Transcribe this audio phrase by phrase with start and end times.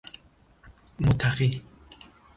[1.03, 1.61] متقی